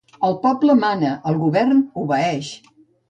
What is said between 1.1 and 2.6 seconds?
el govern obeeix!